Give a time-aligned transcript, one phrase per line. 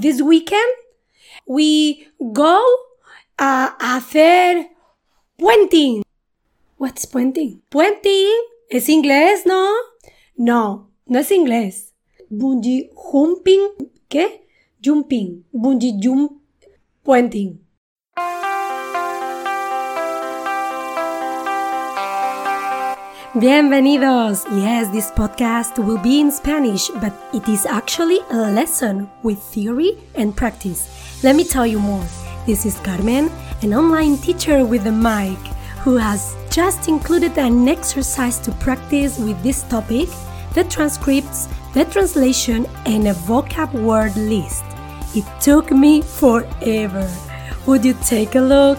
[0.00, 0.72] this weekend
[1.46, 2.62] we go
[3.38, 4.66] uh, a hacer
[5.38, 6.02] puenting.
[6.76, 7.62] What's puenting?
[7.70, 8.32] Puenting
[8.70, 9.72] es inglés, ¿no?
[10.36, 11.92] No, no es inglés.
[12.30, 13.68] Bungee jumping,
[14.08, 14.46] ¿qué?
[14.82, 16.40] Jumping, bungee jump,
[17.02, 17.60] puenting.
[23.34, 24.44] Bienvenidos!
[24.50, 29.96] Yes, this podcast will be in Spanish, but it is actually a lesson with theory
[30.16, 30.90] and practice.
[31.22, 32.04] Let me tell you more.
[32.44, 33.30] This is Carmen,
[33.62, 35.38] an online teacher with a mic,
[35.84, 40.08] who has just included an exercise to practice with this topic,
[40.54, 44.64] the transcripts, the translation, and a vocab word list.
[45.14, 47.08] It took me forever.
[47.66, 48.78] Would you take a look?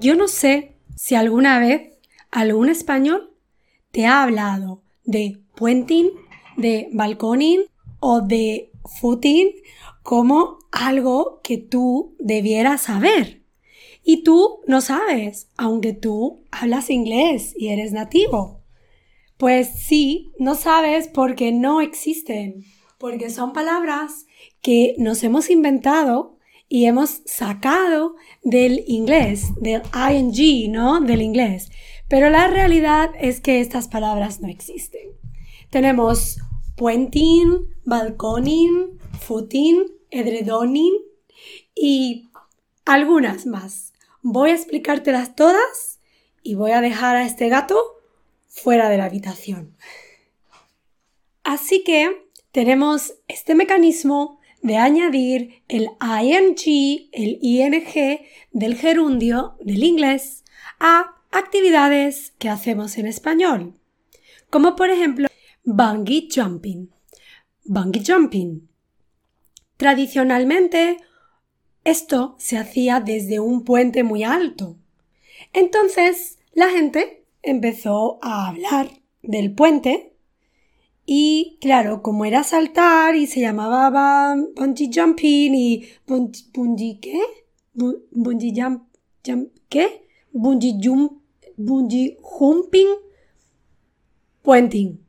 [0.00, 1.98] Yo no sé si alguna vez
[2.30, 3.30] algún español
[3.90, 6.10] te ha hablado de puenting,
[6.56, 7.62] de balconing
[8.00, 8.70] o de
[9.00, 9.52] footing
[10.02, 13.42] como algo que tú debieras saber.
[14.02, 18.57] Y tú no sabes, aunque tú hablas inglés y eres nativo.
[19.38, 22.64] Pues sí, no sabes porque no existen,
[22.98, 24.26] porque son palabras
[24.60, 26.36] que nos hemos inventado
[26.68, 31.00] y hemos sacado del inglés, del ing, ¿no?
[31.00, 31.70] Del inglés.
[32.08, 35.12] Pero la realidad es que estas palabras no existen.
[35.70, 36.38] Tenemos
[36.76, 40.94] puenting, balconing, footing, edredoning
[41.76, 42.28] y
[42.84, 43.92] algunas más.
[44.22, 46.00] Voy a explicártelas todas
[46.42, 47.97] y voy a dejar a este gato
[48.62, 49.76] fuera de la habitación.
[51.44, 57.84] Así que tenemos este mecanismo de añadir el ing, el ing
[58.52, 60.44] del gerundio del inglés
[60.80, 63.74] a actividades que hacemos en español,
[64.50, 65.28] como por ejemplo
[65.64, 66.90] bungee jumping.
[67.64, 68.68] Bungee jumping.
[69.76, 70.96] Tradicionalmente,
[71.84, 74.76] esto se hacía desde un puente muy alto.
[75.52, 78.90] Entonces, la gente empezó a hablar
[79.22, 80.14] del puente
[81.10, 87.20] y claro, como era saltar y se llamaba bungee jumping y bungee ¿qué?
[87.72, 88.82] Bungee jump,
[89.24, 90.06] jump ¿qué?
[90.32, 91.22] Bungee jump,
[91.56, 92.88] bungee jumping,
[94.42, 95.02] puenting.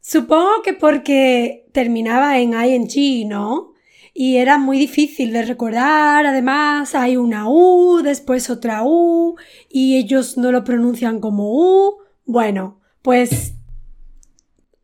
[0.00, 3.71] Supongo que porque terminaba en ing, ¿no?
[4.14, 6.26] Y era muy difícil de recordar.
[6.26, 9.36] Además, hay una U, después otra U,
[9.68, 11.98] y ellos no lo pronuncian como U.
[12.24, 13.54] Bueno, pues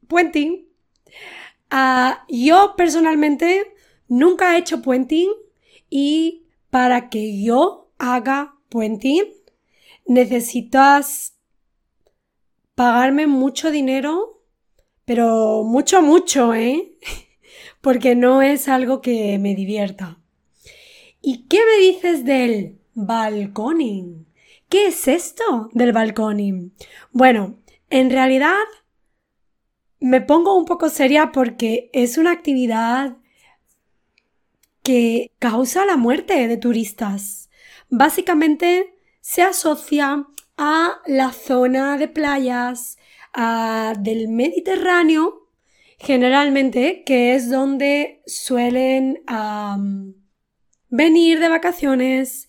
[0.09, 0.67] puenting.
[1.71, 3.75] Ah, yo personalmente
[4.09, 5.28] nunca he hecho puenting
[5.91, 9.25] y para que yo haga puenting
[10.06, 11.34] necesitas
[12.75, 14.43] pagarme mucho dinero,
[15.05, 16.97] pero mucho, mucho, ¿eh?
[17.88, 20.19] Porque no es algo que me divierta.
[21.22, 24.26] ¿Y qué me dices del balconing?
[24.69, 26.75] ¿Qué es esto del balconing?
[27.12, 27.56] Bueno,
[27.88, 28.59] en realidad
[30.00, 33.16] me pongo un poco seria porque es una actividad
[34.82, 37.49] que causa la muerte de turistas.
[37.88, 40.26] Básicamente se asocia
[40.59, 42.99] a la zona de playas
[44.03, 45.47] del Mediterráneo
[45.98, 49.22] generalmente, que es donde suelen
[50.88, 52.48] venir de vacaciones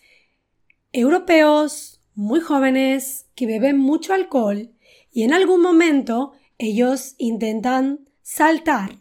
[0.92, 4.72] europeos muy jóvenes que beben mucho alcohol
[5.12, 9.00] y en algún momento ellos intentan saltar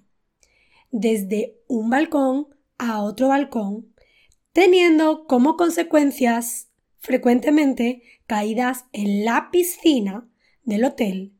[0.90, 2.48] desde un balcón
[2.78, 3.92] a otro balcón,
[4.52, 10.28] teniendo como consecuencias frecuentemente caídas en la piscina
[10.62, 11.37] del hotel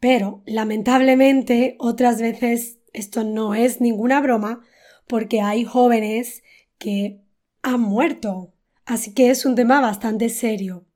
[0.00, 4.64] pero, lamentablemente, otras veces esto no es ninguna broma
[5.06, 6.42] porque hay jóvenes
[6.78, 7.20] que
[7.62, 8.52] han muerto.
[8.84, 10.86] Así que es un tema bastante serio.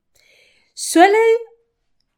[0.73, 1.19] Suelen,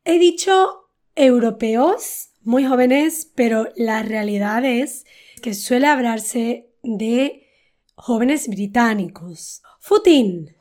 [0.04, 5.06] he dicho, europeos, muy jóvenes, pero la realidad es
[5.42, 7.48] que suele hablarse de
[7.96, 9.64] jóvenes británicos.
[9.80, 10.56] Footing.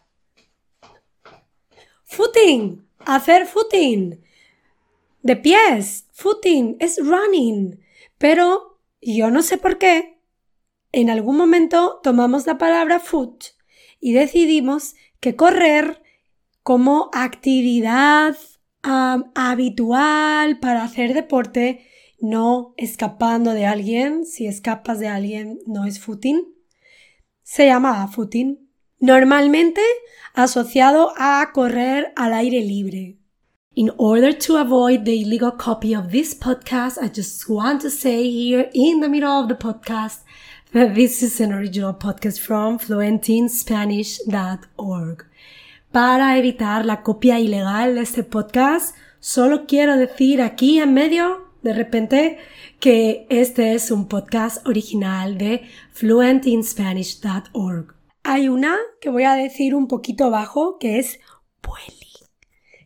[2.05, 2.89] Footing.
[3.01, 4.25] Hacer footing
[5.25, 7.81] de pies, footing, es running.
[8.19, 10.21] Pero yo no sé por qué.
[10.93, 13.43] En algún momento tomamos la palabra foot
[13.99, 16.03] y decidimos que correr
[16.63, 18.37] como actividad
[18.83, 21.87] habitual para hacer deporte,
[22.21, 26.55] no escapando de alguien, si escapas de alguien no es footing,
[27.43, 28.61] se llamaba footing.
[29.01, 29.81] normalmente
[30.35, 33.19] asociado a correr al aire libre.
[33.77, 38.31] In order to avoid the illegal copy of this podcast, I just want to say
[38.31, 40.21] here in the middle of the podcast
[40.73, 45.27] that this is an original podcast from fluentinspanish.org.
[45.91, 51.73] Para evitar la copia ilegal de este podcast, solo quiero decir aquí en medio, de
[51.73, 52.39] repente,
[52.79, 57.97] que este es un podcast original de fluentinspanish.org.
[58.23, 61.19] Hay una que voy a decir un poquito bajo, que es
[61.61, 62.13] vueli,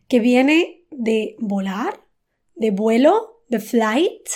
[0.07, 2.01] que viene de volar,
[2.55, 4.29] de vuelo, de flight,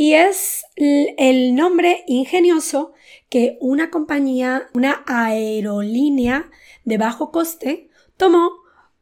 [0.00, 2.92] y es el nombre ingenioso
[3.28, 6.50] que una compañía, una aerolínea
[6.86, 8.50] de bajo coste tomó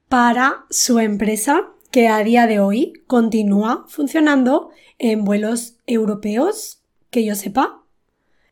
[0.08, 7.37] para su empresa que a día de hoy continúa funcionando en vuelos europeos, que yo
[7.37, 7.84] sepa.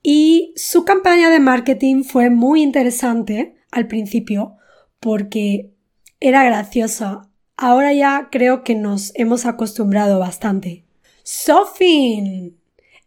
[0.02, 4.56] Y su campaña de marketing fue muy interesante al principio
[5.00, 5.75] porque
[6.20, 10.85] era graciosa Ahora ya creo que nos hemos acostumbrado bastante.
[11.23, 12.58] Sofin.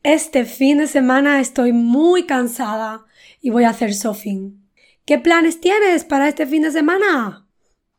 [0.01, 3.06] Este fin de semana estoy muy cansada
[3.42, 4.66] y voy a hacer Sofin.
[5.06, 7.48] ¿Qué planes tienes para este fin de semana?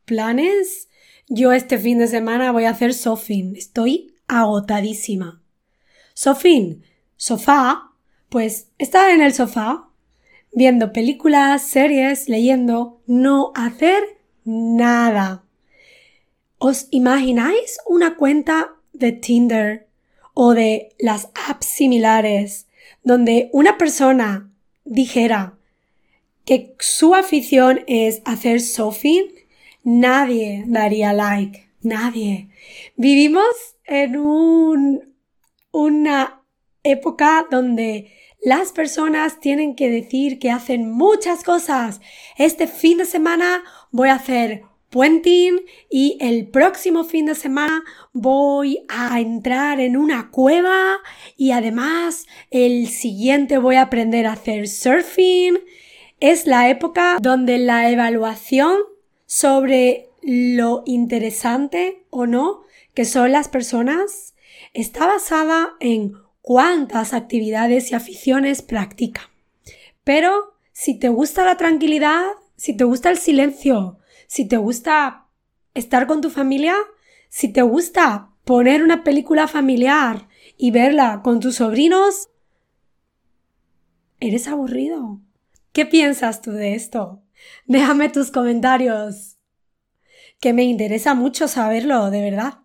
[0.04, 0.88] ¿Planes?
[1.28, 3.54] Yo este fin de semana voy a hacer Sofin.
[3.54, 5.42] Estoy agotadísima.
[6.14, 6.84] Sofin,
[7.16, 7.92] sofá,
[8.28, 9.88] pues estar en el sofá,
[10.52, 14.02] viendo películas, series, leyendo, no hacer
[14.44, 15.44] nada.
[16.62, 19.88] ¿Os imagináis una cuenta de Tinder
[20.34, 22.66] o de las apps similares
[23.02, 24.52] donde una persona
[24.84, 25.56] dijera
[26.44, 29.32] que su afición es hacer surfing?
[29.84, 31.66] Nadie daría like.
[31.80, 32.50] Nadie.
[32.94, 33.54] Vivimos
[33.86, 35.14] en un,
[35.72, 36.42] una
[36.82, 38.12] época donde
[38.42, 42.02] las personas tienen que decir que hacen muchas cosas.
[42.36, 47.82] Este fin de semana voy a hacer puenting y el próximo fin de semana
[48.12, 50.98] voy a entrar en una cueva
[51.36, 55.58] y además el siguiente voy a aprender a hacer surfing.
[56.18, 58.78] Es la época donde la evaluación
[59.26, 62.62] sobre lo interesante o no
[62.94, 64.34] que son las personas
[64.74, 69.24] está basada en cuántas actividades y aficiones practican.
[70.04, 72.24] Pero si te gusta la tranquilidad,
[72.56, 73.99] si te gusta el silencio,
[74.30, 75.26] si te gusta
[75.74, 76.76] estar con tu familia,
[77.28, 82.28] si te gusta poner una película familiar y verla con tus sobrinos,
[84.20, 85.20] eres aburrido.
[85.72, 87.24] ¿Qué piensas tú de esto?
[87.66, 89.36] Déjame tus comentarios,
[90.38, 92.60] que me interesa mucho saberlo, de verdad.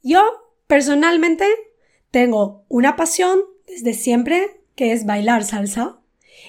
[0.00, 0.22] Yo,
[0.68, 1.44] personalmente,
[2.12, 5.97] tengo una pasión desde siempre, que es bailar salsa,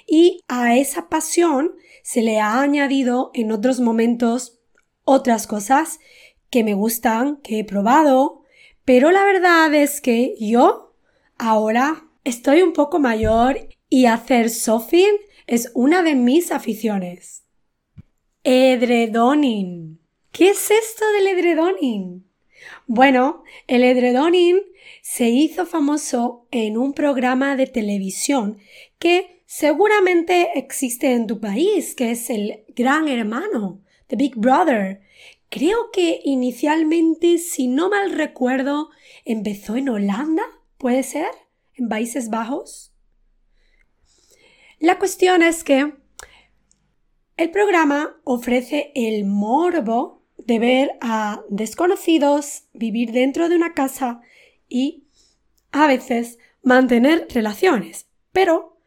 [0.07, 4.59] y a esa pasión se le ha añadido en otros momentos
[5.03, 5.99] otras cosas
[6.49, 8.43] que me gustan, que he probado,
[8.85, 10.95] pero la verdad es que yo
[11.37, 17.43] ahora estoy un poco mayor y hacer surfing es una de mis aficiones.
[18.43, 19.99] Edredoning.
[20.31, 22.29] ¿Qué es esto del edredoning?
[22.87, 24.59] Bueno, el edredoning
[25.01, 28.59] se hizo famoso en un programa de televisión
[28.99, 35.01] que seguramente existe en tu país, que es el gran hermano, The Big Brother.
[35.49, 38.91] Creo que inicialmente, si no mal recuerdo,
[39.25, 40.43] empezó en Holanda,
[40.77, 41.29] ¿puede ser?
[41.73, 42.93] ¿En Países Bajos?
[44.77, 45.95] La cuestión es que
[47.35, 54.21] el programa ofrece el morbo de ver a desconocidos vivir dentro de una casa
[54.67, 55.05] y
[55.71, 58.78] a veces mantener relaciones, pero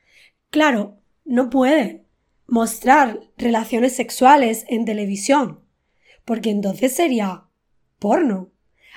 [0.52, 2.06] Claro, no pueden
[2.46, 5.60] mostrar relaciones sexuales en televisión,
[6.26, 7.44] porque entonces sería
[7.98, 8.50] porno.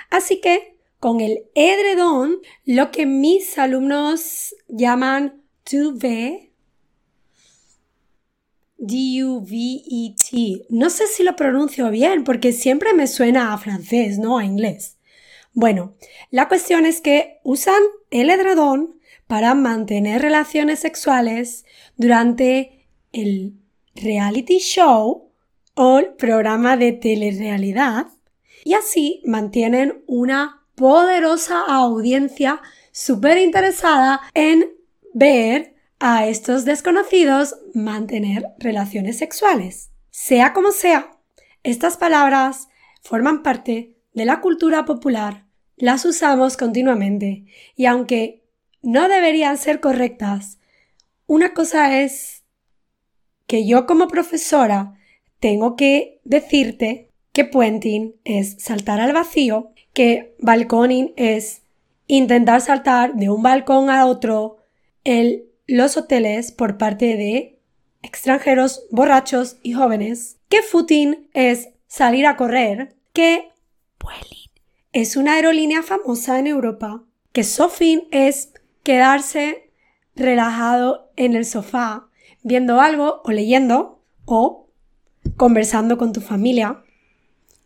[0.09, 6.51] Así que con el edredón, lo que mis alumnos llaman duvet,
[8.77, 10.65] D-U-V-E-T.
[10.67, 14.97] No sé si lo pronuncio bien porque siempre me suena a francés, no a inglés.
[15.53, 15.95] Bueno,
[16.31, 17.81] la cuestión es que usan
[18.11, 18.94] el edredón
[19.27, 21.65] para mantener relaciones sexuales
[21.97, 23.53] durante el
[23.95, 25.31] reality show
[25.75, 28.07] o el programa de telerrealidad.
[28.63, 34.71] Y así mantienen una poderosa audiencia súper interesada en
[35.13, 39.91] ver a estos desconocidos mantener relaciones sexuales.
[40.11, 41.11] Sea como sea,
[41.63, 42.67] estas palabras
[43.01, 45.45] forman parte de la cultura popular,
[45.77, 47.45] las usamos continuamente.
[47.75, 48.44] Y aunque
[48.85, 50.59] no deberían ser correctas.
[51.25, 52.43] Una cosa es
[53.47, 54.93] que yo como profesora
[55.39, 61.63] tengo que decirte que puenting es saltar al vacío, que balconing es
[62.07, 64.57] intentar saltar de un balcón a otro
[65.03, 67.59] en los hoteles por parte de
[68.03, 73.49] extranjeros borrachos y jóvenes, que footing es salir a correr, que
[73.99, 74.51] Vueling
[74.93, 78.51] es una aerolínea famosa en Europa, que surfing es
[78.85, 79.71] quedarse
[80.15, 82.07] relajado en el sofá
[82.43, 84.69] viendo algo o leyendo o
[85.35, 86.83] conversando con tu familia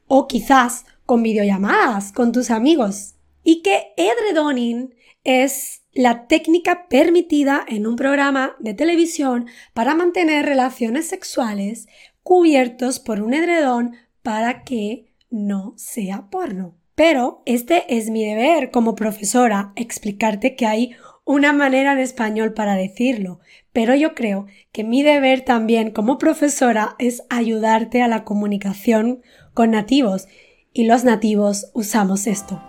[0.07, 3.15] o quizás con videollamadas con tus amigos.
[3.43, 4.95] Y que edredoning
[5.25, 11.88] es la técnica permitida en un programa de televisión para mantener relaciones sexuales
[12.23, 16.75] cubiertos por un edredón para que no sea porno.
[16.95, 20.95] Pero este es mi deber como profesora, explicarte que hay
[21.29, 23.39] una manera en español para decirlo,
[23.71, 29.21] pero yo creo que mi deber también como profesora es ayudarte a la comunicación
[29.53, 30.27] con nativos
[30.74, 32.59] y los nativos usamos esto.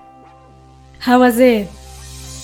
[1.06, 1.68] How was it?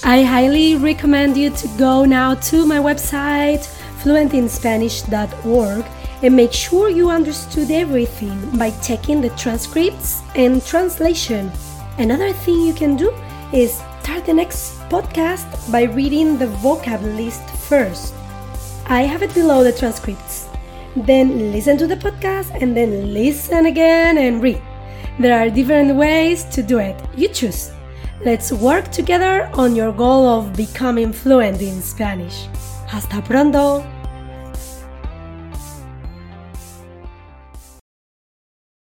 [0.04, 3.68] I highly recommend you to go now to my website
[4.02, 5.84] fluentinspanish.org
[6.22, 11.52] and make sure you understood everything by checking the transcripts and translation.
[11.98, 13.12] Another thing you can do
[13.52, 18.14] is start the next podcast by reading the vocab list first.
[18.86, 20.46] I have it below the transcripts.
[20.94, 24.62] Then listen to the podcast and then listen again and read.
[25.18, 26.94] There are different ways to do it.
[27.16, 27.72] You choose.
[28.24, 32.46] Let's work together on your goal of becoming fluent in Spanish.
[32.86, 33.95] Hasta pronto!